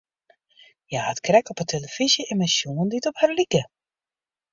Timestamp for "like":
3.39-3.61